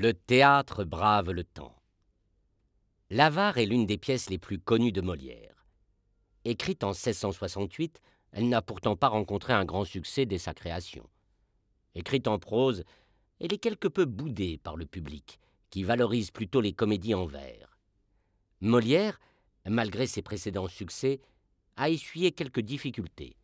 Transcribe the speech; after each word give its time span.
Le 0.00 0.14
théâtre 0.14 0.84
brave 0.84 1.32
le 1.32 1.42
temps. 1.42 1.74
L'Avare 3.10 3.58
est 3.58 3.66
l'une 3.66 3.84
des 3.84 3.98
pièces 3.98 4.30
les 4.30 4.38
plus 4.38 4.60
connues 4.60 4.92
de 4.92 5.00
Molière. 5.00 5.66
Écrite 6.44 6.84
en 6.84 6.90
1668, 6.90 8.00
elle 8.30 8.48
n'a 8.48 8.62
pourtant 8.62 8.94
pas 8.94 9.08
rencontré 9.08 9.54
un 9.54 9.64
grand 9.64 9.84
succès 9.84 10.24
dès 10.24 10.38
sa 10.38 10.54
création. 10.54 11.10
Écrite 11.96 12.28
en 12.28 12.38
prose, 12.38 12.84
elle 13.40 13.52
est 13.52 13.58
quelque 13.58 13.88
peu 13.88 14.04
boudée 14.04 14.58
par 14.58 14.76
le 14.76 14.86
public, 14.86 15.40
qui 15.68 15.82
valorise 15.82 16.30
plutôt 16.30 16.60
les 16.60 16.74
comédies 16.74 17.16
en 17.16 17.26
vers. 17.26 17.76
Molière, 18.60 19.18
malgré 19.66 20.06
ses 20.06 20.22
précédents 20.22 20.68
succès, 20.68 21.20
a 21.74 21.90
essuyé 21.90 22.30
quelques 22.30 22.60
difficultés. 22.60 23.36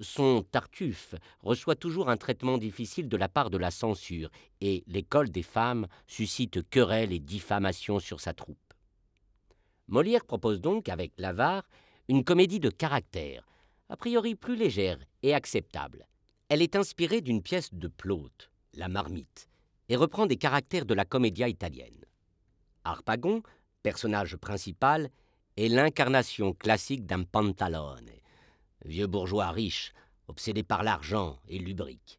Son 0.00 0.42
Tartuffe 0.42 1.14
reçoit 1.40 1.74
toujours 1.74 2.08
un 2.08 2.16
traitement 2.16 2.58
difficile 2.58 3.08
de 3.08 3.16
la 3.16 3.28
part 3.28 3.50
de 3.50 3.58
la 3.58 3.70
censure 3.70 4.30
et 4.60 4.84
l'école 4.86 5.30
des 5.30 5.42
femmes 5.42 5.86
suscite 6.06 6.68
querelles 6.70 7.12
et 7.12 7.18
diffamations 7.18 7.98
sur 7.98 8.20
sa 8.20 8.32
troupe. 8.32 8.58
Molière 9.88 10.24
propose 10.24 10.60
donc, 10.60 10.88
avec 10.88 11.12
l'avare, 11.18 11.68
une 12.08 12.24
comédie 12.24 12.60
de 12.60 12.70
caractère, 12.70 13.46
a 13.88 13.96
priori 13.96 14.34
plus 14.34 14.56
légère 14.56 14.98
et 15.22 15.34
acceptable. 15.34 16.06
Elle 16.48 16.62
est 16.62 16.76
inspirée 16.76 17.20
d'une 17.20 17.42
pièce 17.42 17.72
de 17.72 17.88
Plaute, 17.88 18.50
La 18.74 18.88
Marmite, 18.88 19.48
et 19.88 19.96
reprend 19.96 20.26
des 20.26 20.36
caractères 20.36 20.84
de 20.84 20.94
la 20.94 21.04
commedia 21.04 21.48
italienne. 21.48 22.04
Harpagon, 22.84 23.42
personnage 23.82 24.36
principal, 24.36 25.10
est 25.56 25.68
l'incarnation 25.68 26.52
classique 26.52 27.04
d'un 27.04 27.24
pantalone, 27.24 28.10
vieux 28.88 29.06
bourgeois 29.06 29.50
riche, 29.50 29.92
obsédé 30.26 30.62
par 30.62 30.82
l'argent 30.82 31.38
et 31.48 31.58
lubrique. 31.58 32.18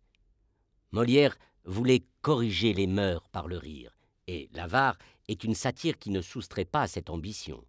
Molière 0.92 1.38
voulait 1.66 2.06
corriger 2.22 2.74
les 2.74 2.88
mœurs 2.88 3.28
par 3.30 3.48
le 3.48 3.58
rire, 3.58 3.98
et 4.28 4.50
l'avare 4.54 4.98
est 5.28 5.44
une 5.44 5.56
satire 5.56 5.98
qui 5.98 6.12
ne 6.12 6.22
soustrait 6.22 6.66
pas 6.66 6.84
à 6.84 6.88
cette 6.88 7.10
ambition. 7.10 7.66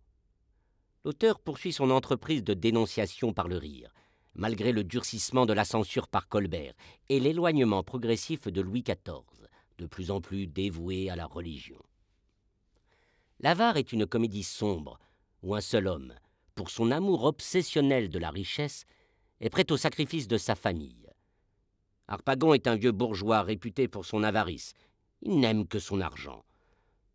L'auteur 1.05 1.41
poursuit 1.41 1.73
son 1.73 1.91
entreprise 1.91 2.45
de 2.45 2.55
dénonciation 2.55 3.33
par 3.33 3.49
le 3.49 3.57
rire, 3.57 3.93
malgré 4.35 4.71
le 4.71 4.85
durcissement 4.85 5.47
de 5.47 5.53
la 5.53 5.65
censure 5.65 6.07
par 6.07 6.29
Colbert 6.29 6.75
et 7.09 7.21
l'éloignement 7.21 7.83
progressif 7.83 8.49
de 8.49 8.61
Louis 8.61 8.83
XIV, 8.83 9.49
de 9.79 9.87
plus 9.87 10.11
en 10.11 10.21
plus 10.21 10.47
dévoué 10.47 11.11
à 11.11 11.17
la 11.17 11.27
religion. 11.27 11.83
L'avare 13.41 13.79
est 13.79 13.93
une 13.93 14.07
comédie 14.07 14.43
sombre, 14.43 14.99
où 15.43 15.55
un 15.55 15.63
seul 15.63 15.87
homme, 15.87 16.15
pour 16.61 16.69
son 16.69 16.91
amour 16.91 17.25
obsessionnel 17.25 18.11
de 18.11 18.19
la 18.19 18.29
richesse, 18.29 18.85
est 19.41 19.49
prêt 19.49 19.73
au 19.73 19.79
sacrifice 19.79 20.29
de 20.29 20.37
sa 20.37 20.55
famille. 20.55 21.09
Harpagon 22.07 22.53
est 22.53 22.67
un 22.67 22.77
vieux 22.77 22.93
bourgeois 22.93 23.41
réputé 23.41 23.89
pour 23.89 24.05
son 24.05 24.23
avarice. 24.23 24.75
Il 25.23 25.41
n'aime 25.41 25.67
que 25.67 25.79
son 25.79 26.03
argent. 26.03 26.45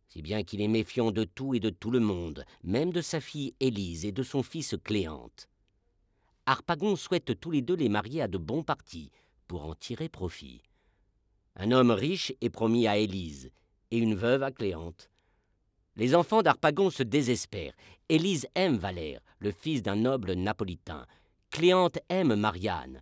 Si 0.07 0.23
bien 0.23 0.43
qu'il 0.43 0.61
est 0.61 0.67
méfiant 0.67 1.11
de 1.11 1.25
tout 1.25 1.53
et 1.53 1.59
de 1.59 1.69
tout 1.69 1.91
le 1.91 1.99
monde, 1.99 2.43
même 2.63 2.91
de 2.91 3.01
sa 3.01 3.19
fille 3.19 3.53
Élise 3.59 4.03
et 4.03 4.11
de 4.11 4.23
son 4.23 4.41
fils 4.41 4.73
Cléante. 4.83 5.47
Harpagon 6.47 6.95
souhaite 6.95 7.39
tous 7.39 7.51
les 7.51 7.61
deux 7.61 7.75
les 7.75 7.87
marier 7.87 8.23
à 8.23 8.27
de 8.27 8.39
bons 8.39 8.63
partis 8.63 9.11
pour 9.45 9.63
en 9.67 9.75
tirer 9.75 10.09
profit. 10.09 10.63
Un 11.55 11.71
homme 11.71 11.91
riche 11.91 12.33
est 12.41 12.49
promis 12.49 12.87
à 12.87 12.97
Élise 12.97 13.51
et 13.91 13.99
une 13.99 14.15
veuve 14.15 14.41
à 14.41 14.49
Cléante. 14.49 15.11
Les 15.97 16.13
enfants 16.13 16.41
d'Arpagon 16.41 16.89
se 16.89 17.03
désespèrent. 17.03 17.73
Élise 18.09 18.47
aime 18.55 18.77
Valère, 18.77 19.21
le 19.39 19.51
fils 19.51 19.81
d'un 19.81 19.95
noble 19.95 20.33
napolitain. 20.33 21.05
Cléante 21.51 21.99
aime 22.09 22.35
Marianne, 22.35 23.01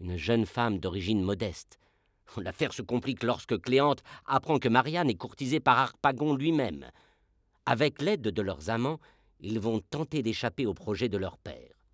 une 0.00 0.16
jeune 0.16 0.46
femme 0.46 0.78
d'origine 0.78 1.22
modeste. 1.22 1.78
L'affaire 2.38 2.72
se 2.72 2.80
complique 2.80 3.22
lorsque 3.24 3.60
Cléante 3.60 4.02
apprend 4.24 4.58
que 4.58 4.68
Marianne 4.68 5.10
est 5.10 5.16
courtisée 5.16 5.60
par 5.60 5.78
Harpagon 5.78 6.34
lui-même. 6.34 6.90
Avec 7.66 8.00
l'aide 8.00 8.22
de 8.22 8.42
leurs 8.42 8.70
amants, 8.70 9.00
ils 9.40 9.60
vont 9.60 9.80
tenter 9.80 10.22
d'échapper 10.22 10.64
au 10.64 10.72
projet 10.72 11.08
de 11.08 11.18
leur 11.18 11.36
père. 11.36 11.86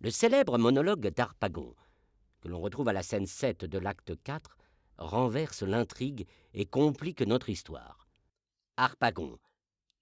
Le 0.00 0.10
célèbre 0.10 0.58
monologue 0.58 1.08
d'Harpagon, 1.08 1.74
que 2.40 2.48
l'on 2.48 2.60
retrouve 2.60 2.88
à 2.88 2.92
la 2.92 3.02
scène 3.02 3.26
7 3.26 3.64
de 3.64 3.78
l'acte 3.78 4.12
4, 4.24 4.56
renverse 4.98 5.62
l'intrigue 5.62 6.26
et 6.54 6.64
complique 6.66 7.20
notre 7.22 7.48
histoire. 7.48 7.99
Harpagon, 8.80 9.38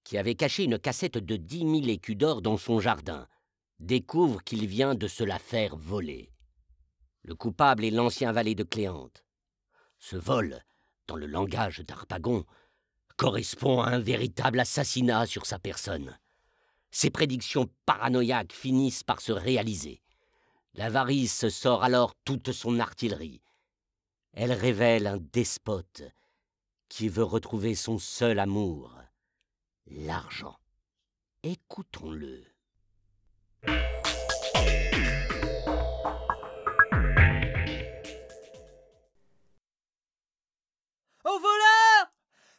qui 0.05 0.19
avait 0.19 0.37
caché 0.37 0.65
une 0.65 0.78
cassette 0.78 1.19
de 1.19 1.37
dix 1.37 1.65
mille 1.65 1.91
écus 1.91 2.16
d'or 2.16 2.43
dans 2.43 2.56
son 2.56 2.81
jardin, 2.81 3.27
découvre 3.81 4.43
qu'il 4.44 4.66
vient 4.66 4.94
de 4.94 5.09
se 5.09 5.25
la 5.25 5.39
faire 5.39 5.77
voler. 5.77 6.31
Le 7.22 7.34
coupable 7.34 7.84
est 7.84 7.91
l'ancien 7.91 8.33
valet 8.33 8.55
de 8.55 8.62
Cléante. 8.62 9.25
Ce 9.99 10.17
vol, 10.17 10.62
dans 11.09 11.17
le 11.17 11.27
langage 11.27 11.81
d'Harpagon, 11.81 12.44
correspond 13.17 13.81
à 13.81 13.88
un 13.88 13.99
véritable 13.99 14.61
assassinat 14.61 15.27
sur 15.27 15.44
sa 15.44 15.59
personne. 15.59 16.17
Ses 16.93 17.11
prédictions 17.11 17.69
paranoïaques 17.84 18.53
finissent 18.53 19.03
par 19.03 19.21
se 19.21 19.33
réaliser. 19.33 20.00
L'avarice 20.75 21.49
sort 21.49 21.83
alors 21.83 22.15
toute 22.25 22.53
son 22.53 22.78
artillerie. 22.78 23.43
Elle 24.33 24.53
révèle 24.53 25.09
un 25.09 25.19
despote 25.19 26.05
qui 26.88 27.09
veut 27.09 27.25
retrouver 27.25 27.75
son 27.75 27.99
seul 27.99 28.38
amour, 28.38 28.93
l'argent. 29.87 30.59
Écoutons-le. 31.43 32.44
Au 41.25 41.38
voleur! 41.38 42.12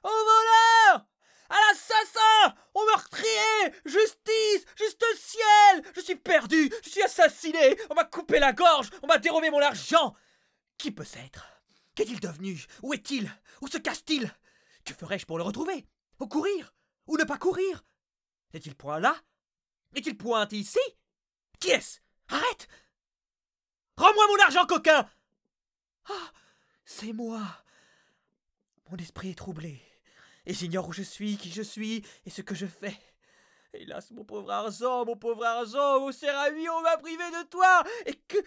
Au 0.03 0.09
voleur! 0.09 1.07
À 1.49 1.55
l'assassin! 1.67 2.55
Au 2.73 2.85
meurtrier! 2.85 3.73
Justice! 3.85 4.65
Juste 4.77 5.05
ciel! 5.17 5.83
Je 5.95 6.01
suis 6.01 6.15
perdu! 6.15 6.71
Je 6.83 6.89
suis 6.89 7.01
assassiné! 7.01 7.77
On 7.89 7.95
m'a 7.95 8.05
coupé 8.05 8.39
la 8.39 8.53
gorge! 8.53 8.89
On 9.01 9.07
m'a 9.07 9.17
dérobé 9.17 9.49
mon 9.49 9.61
argent! 9.61 10.15
Qui 10.77 10.91
peut 10.91 11.03
être 11.25 11.58
Qu'est-il 11.99 12.21
devenu? 12.21 12.65
Où 12.81 12.93
est-il? 12.93 13.29
Où 13.59 13.67
se 13.67 13.77
cache-t-il? 13.77 14.33
Que 14.85 14.93
ferais-je 14.93 15.25
pour 15.25 15.37
le 15.37 15.43
retrouver? 15.43 15.85
Ou 16.21 16.27
courir? 16.27 16.73
Ou 17.07 17.17
ne 17.17 17.25
pas 17.25 17.37
courir? 17.37 17.83
N'est-il 18.53 18.73
point 18.73 19.01
là? 19.01 19.21
N'est-il 19.91 20.17
point 20.17 20.47
ici? 20.53 20.79
Qui 21.59 21.71
est-ce? 21.71 21.99
Arrête! 22.29 22.69
Rends-moi 23.97 24.27
mon 24.29 24.43
argent, 24.45 24.65
coquin! 24.65 25.09
Ah! 26.07 26.31
C'est 26.85 27.11
moi! 27.11 27.41
Mon 28.89 28.95
esprit 28.95 29.31
est 29.31 29.37
troublé, 29.37 29.81
et 30.45 30.53
j'ignore 30.53 30.87
où 30.87 30.93
je 30.93 31.03
suis, 31.03 31.35
qui 31.35 31.51
je 31.51 31.63
suis, 31.63 32.05
et 32.25 32.29
ce 32.29 32.41
que 32.41 32.55
je 32.55 32.65
fais. 32.65 32.97
Hélas, 33.73 34.11
mon 34.11 34.23
pauvre 34.23 34.51
argent, 34.51 35.03
mon 35.03 35.17
pauvre 35.17 35.43
argent, 35.43 35.99
mon 35.99 36.13
cher 36.13 36.39
ami, 36.39 36.69
on 36.69 36.81
m'a 36.81 36.95
privé 36.95 37.29
de 37.29 37.43
toi, 37.49 37.83
et 38.05 38.15
que. 38.15 38.37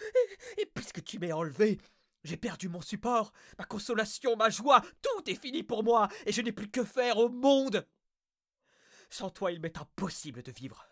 Et, 0.57 0.65
puisque 0.65 1.03
tu 1.03 1.19
m'es 1.19 1.31
enlevé, 1.31 1.79
j'ai 2.23 2.37
perdu 2.37 2.69
mon 2.69 2.81
support, 2.81 3.33
ma 3.57 3.65
consolation, 3.65 4.35
ma 4.35 4.49
joie, 4.49 4.81
tout 5.01 5.29
est 5.29 5.39
fini 5.39 5.63
pour 5.63 5.83
moi, 5.83 6.07
et 6.25 6.31
je 6.31 6.41
n'ai 6.41 6.51
plus 6.51 6.69
que 6.69 6.83
faire 6.83 7.17
au 7.17 7.29
monde. 7.29 7.87
Sans 9.09 9.29
toi, 9.29 9.51
il 9.51 9.59
m'est 9.59 9.77
impossible 9.77 10.41
de 10.41 10.51
vivre. 10.51 10.87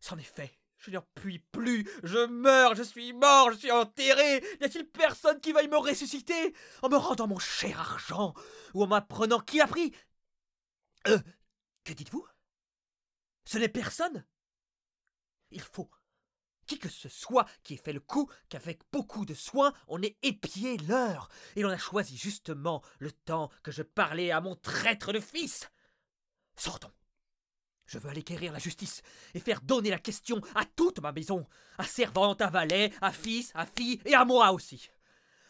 C'en 0.00 0.18
est 0.18 0.22
fait. 0.22 0.58
Je 0.78 0.90
n'en 0.90 1.06
puis 1.14 1.38
plus. 1.38 1.88
Je 2.02 2.26
meurs. 2.26 2.74
Je 2.74 2.82
suis 2.82 3.12
mort. 3.12 3.52
Je 3.52 3.58
suis 3.58 3.70
enterré. 3.70 4.40
N'y 4.60 4.66
a-t-il 4.66 4.86
personne 4.86 5.40
qui 5.40 5.52
veuille 5.52 5.68
me 5.68 5.78
ressusciter 5.78 6.54
en 6.82 6.88
me 6.88 6.96
rendant 6.96 7.26
mon 7.26 7.38
cher 7.38 7.80
argent 7.80 8.34
ou 8.74 8.82
en 8.82 8.86
m'apprenant 8.86 9.40
qui 9.40 9.58
l'a 9.58 9.66
pris? 9.66 9.94
Euh, 11.06 11.18
que 11.84 11.92
dites-vous? 11.92 12.26
Ce 13.44 13.56
n'est 13.56 13.68
personne? 13.68 14.26
Il 15.50 15.60
faut 15.60 15.88
qui 16.66 16.78
que 16.78 16.88
ce 16.88 17.08
soit 17.08 17.46
qui 17.62 17.74
ait 17.74 17.78
fait 17.78 17.92
le 17.92 18.00
coup 18.00 18.30
qu'avec 18.48 18.80
beaucoup 18.92 19.24
de 19.24 19.34
soin 19.34 19.72
on 19.88 20.02
ait 20.02 20.16
épié 20.22 20.76
l'heure, 20.78 21.28
et 21.56 21.62
l'on 21.62 21.70
a 21.70 21.78
choisi 21.78 22.16
justement 22.16 22.82
le 22.98 23.12
temps 23.12 23.50
que 23.62 23.72
je 23.72 23.82
parlais 23.82 24.30
à 24.30 24.40
mon 24.40 24.56
traître 24.56 25.12
de 25.12 25.20
fils. 25.20 25.70
Sortons. 26.56 26.92
Je 27.86 27.98
veux 27.98 28.08
aller 28.08 28.22
quérir 28.22 28.52
la 28.52 28.58
justice 28.58 29.02
et 29.34 29.40
faire 29.40 29.60
donner 29.60 29.90
la 29.90 29.98
question 29.98 30.40
à 30.54 30.64
toute 30.64 31.00
ma 31.00 31.12
maison, 31.12 31.46
à 31.78 31.84
servante, 31.84 32.40
à 32.40 32.48
valet, 32.48 32.92
à 33.00 33.12
fils, 33.12 33.52
à 33.54 33.66
fille 33.66 34.00
et 34.04 34.14
à 34.14 34.24
moi 34.24 34.52
aussi. 34.52 34.88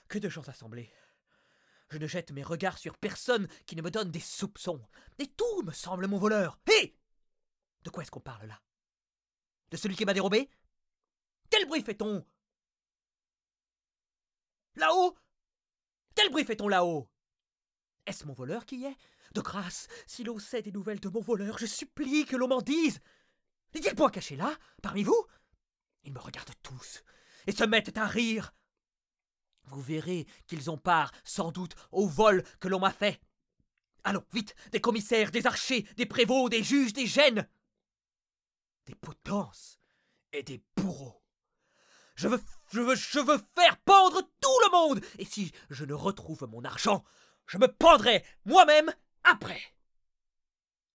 Que 0.09 0.19
de 0.19 0.29
gens 0.29 0.49
assemblés. 0.49 0.93
Je 1.91 1.99
ne 1.99 2.07
jette 2.07 2.33
mes 2.33 2.43
regards 2.43 2.79
sur 2.79 2.99
personne 2.99 3.47
qui 3.67 3.77
ne 3.77 3.83
me 3.83 3.91
donne 3.91 4.11
des 4.11 4.21
soupçons, 4.21 4.83
et 5.19 5.29
tout 5.29 5.63
me 5.63 5.73
semble 5.73 6.09
mon 6.09 6.19
voleur. 6.19 6.59
Hé 6.69 6.97
De 7.85 7.91
quoi 7.91 8.03
est-ce 8.03 8.11
qu'on 8.11 8.21
parle 8.21 8.47
là? 8.47 8.61
De 9.71 9.77
celui 9.77 9.95
qui 9.95 10.05
m'a 10.05 10.15
dérobé? 10.15 10.51
Quel 11.55 11.67
bruit 11.67 11.83
fait-on? 11.83 12.27
Là-haut? 14.75 15.17
Quel 16.17 16.29
bruit 16.31 16.45
fait-on 16.45 16.67
là-haut? 16.67 17.09
Est-ce 18.07 18.27
mon 18.27 18.33
voleur 18.33 18.67
qui 18.67 18.79
y 18.79 18.87
est? 18.87 18.97
De 19.35 19.41
grâce, 19.41 19.87
si 20.05 20.25
l'on 20.25 20.41
sait 20.41 20.63
des 20.63 20.73
nouvelles 20.73 20.99
de 20.99 21.09
mon 21.09 21.21
voleur, 21.21 21.59
je 21.59 21.67
supplie 21.67 22.27
que 22.27 22.35
l'on 22.35 22.49
m'en 22.49 22.61
dise. 22.61 22.99
N'est-il 23.73 23.95
point 23.95 24.11
caché 24.11 24.35
là, 24.35 24.53
parmi 24.83 25.05
vous. 25.05 25.27
Ils 26.03 26.13
me 26.13 26.19
regardent 26.19 26.61
tous 26.65 27.05
et 27.47 27.53
se 27.53 27.63
mettent 27.63 27.97
à 27.99 28.07
rire. 28.09 28.53
Vous 29.63 29.81
verrez 29.81 30.27
qu'ils 30.49 30.73
ont 30.73 30.79
part, 30.79 31.13
sans 31.23 31.53
doute, 31.53 31.77
au 31.93 32.09
vol 32.09 32.43
que 32.59 32.67
l'on 32.67 32.81
m'a 32.81 32.93
fait. 32.93 33.21
Allons, 34.03 34.25
vite 34.33 34.57
Des 34.73 34.81
commissaires, 34.81 35.31
des 35.31 35.47
archers, 35.47 35.83
des 35.97 36.07
prévôts, 36.07 36.49
des 36.49 36.65
juges, 36.65 36.93
des 36.93 37.07
gènes. 37.07 37.49
Des 38.87 38.97
potences 38.97 39.79
et 40.33 40.43
des 40.43 40.61
bourreaux 40.75 41.24
je 42.15 42.29
veux, 42.29 42.41
je 42.73 42.81
veux, 42.81 42.95
je 42.95 43.19
veux 43.19 43.41
faire 43.55 43.77
pendre 43.79 44.23
tout 44.41 44.59
le 44.67 44.71
monde. 44.73 45.01
Et 45.19 45.25
si 45.25 45.53
je 45.71 45.85
ne 45.85 45.95
retrouve 45.95 46.49
mon 46.51 46.65
argent, 46.65 47.05
je 47.47 47.59
me 47.59 47.69
pendrai 47.69 48.25
moi-même 48.45 48.93
après 49.25 49.61